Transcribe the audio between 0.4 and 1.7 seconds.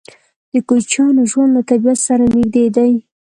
د کوچیانو ژوند له